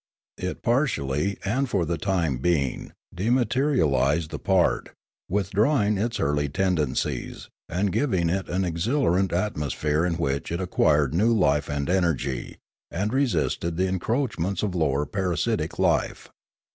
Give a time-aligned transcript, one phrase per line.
[0.39, 4.89] It partially and for the time being dematerialised the part,
[5.29, 11.31] withdrawing its earthy tendencies, and giving it an exhilarant atmosphere in which it acquired new
[11.31, 12.57] life and energy,
[12.89, 16.29] and resisted the encroachments of lower parasitic life.